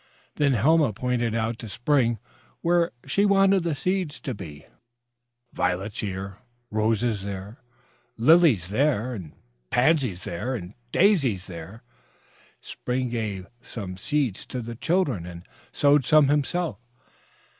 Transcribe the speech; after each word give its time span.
Then 0.37 0.53
Helma 0.53 0.93
pointed 0.93 1.35
out 1.35 1.59
to 1.59 1.69
Spring 1.69 2.17
where 2.61 2.89
she 3.05 3.23
wanted 3.23 3.61
the 3.61 3.75
seeds 3.75 4.19
to 4.21 4.33
be, 4.33 4.65
violets 5.53 5.99
here, 5.99 6.39
roses 6.71 7.23
there, 7.23 7.61
lilies 8.17 8.69
there, 8.69 9.21
pansies 9.69 10.23
there 10.23 10.55
and 10.55 10.73
daisies 10.91 11.45
there. 11.45 11.83
Spring 12.61 13.09
gave 13.09 13.45
some 13.61 13.95
seeds 13.95 14.43
to 14.47 14.59
the 14.59 14.73
children 14.73 15.27
and 15.27 15.47
sowed 15.71 16.03
some 16.07 16.29
himself. 16.29 16.79